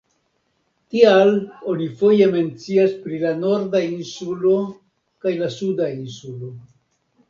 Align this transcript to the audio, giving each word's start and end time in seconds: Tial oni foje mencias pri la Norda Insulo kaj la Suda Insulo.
Tial 0.95 1.33
oni 1.73 1.91
foje 1.99 2.31
mencias 2.37 2.97
pri 3.05 3.21
la 3.27 3.37
Norda 3.45 3.85
Insulo 3.93 4.59
kaj 5.25 5.39
la 5.45 5.55
Suda 5.63 5.97
Insulo. 6.03 6.57